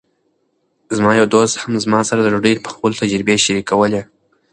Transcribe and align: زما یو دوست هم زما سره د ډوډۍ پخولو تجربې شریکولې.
زما 0.97 1.11
یو 1.19 1.25
دوست 1.33 1.55
هم 1.61 1.71
زما 1.83 1.99
سره 2.09 2.19
د 2.21 2.27
ډوډۍ 2.33 2.53
پخولو 2.65 2.99
تجربې 3.01 3.35
شریکولې. 3.45 4.01